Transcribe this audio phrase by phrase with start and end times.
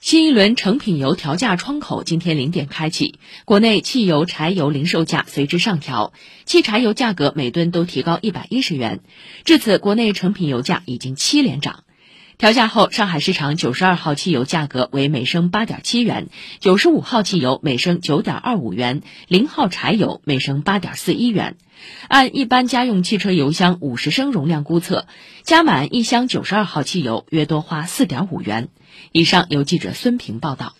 [0.00, 6.14] 新一轮成品油调价窗口今天零点开启，国内汽油、柴油零售价随之上调，
[6.46, 9.00] 汽柴油价格每吨都提高一百一十元。
[9.44, 11.84] 至此，国内成品油价已经七连涨。
[12.40, 16.28] 调价后，上海市场九十二号汽油价格为每升八点七元，
[16.58, 21.58] 九十五号汽油每升九点二五元，零号柴油每升八点四一元。
[22.08, 25.06] 按一般家用汽车油箱五十升容量估测，
[25.42, 28.70] 加满一箱九十二号汽油约多花四点五元。
[29.12, 30.72] 以上由记者孙平报道。